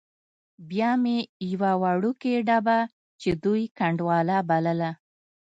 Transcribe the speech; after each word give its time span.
بیا 0.69 0.91
مې 1.03 1.17
یوه 1.51 1.71
وړوکې 1.81 2.33
ډبه 2.47 2.77
چې 3.21 3.29
دوی 3.43 3.61
ګنډولا 3.77 4.37
بلله. 4.49 4.91